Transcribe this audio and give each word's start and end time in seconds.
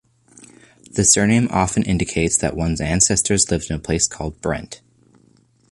The 0.93 1.03
surname 1.05 1.47
often 1.51 1.83
indicates 1.83 2.35
that 2.37 2.55
one's 2.55 2.81
ancestors 2.81 3.51
lived 3.51 3.69
in 3.69 3.75
a 3.75 3.79
place 3.79 4.07
called 4.07 4.41
Brent. 4.41 4.81